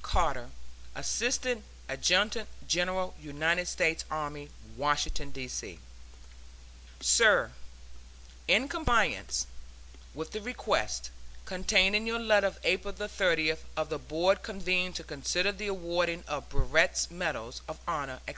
CARTER, 0.00 0.50
Assistant 0.94 1.64
Adjutant 1.88 2.48
General 2.68 3.16
United 3.20 3.66
States 3.66 4.04
Army, 4.08 4.48
Washington, 4.76 5.30
D. 5.32 5.48
C. 5.48 5.80
SIR: 7.00 7.50
In 8.46 8.68
compliance 8.68 9.48
with 10.14 10.30
the 10.30 10.40
request, 10.40 11.10
contained 11.46 11.96
in 11.96 12.06
your 12.06 12.20
letter 12.20 12.46
of 12.46 12.60
April 12.62 12.94
30th, 12.94 13.58
of 13.76 13.88
the 13.88 13.98
Board 13.98 14.44
convened 14.44 14.94
to 14.94 15.02
consider 15.02 15.50
the 15.50 15.66
awarding 15.66 16.22
of 16.28 16.48
brevets, 16.48 17.10
medals 17.10 17.62
of 17.66 17.80
honor, 17.88 18.20
etc. 18.28 18.36